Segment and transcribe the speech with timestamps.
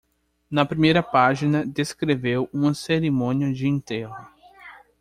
[0.49, 4.15] Na primeira página descreveu uma cerimônia de enterro.